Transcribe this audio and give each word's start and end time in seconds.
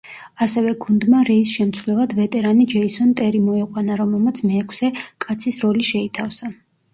ასევე 0.43 0.71
გუნდმა 0.85 1.19
რეის 1.27 1.51
შემცვლელად 1.57 2.15
ვეტერანი 2.19 2.65
ჯეისონ 2.71 3.11
ტერი 3.19 3.43
მოიყვანა, 3.51 3.99
რომელმაც 4.01 4.41
მეექვსე 4.47 4.91
კაცის 5.27 5.61
როლი 5.67 5.87
შეითავსა. 5.93 6.53